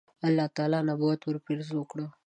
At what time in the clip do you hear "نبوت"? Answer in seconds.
0.87-1.19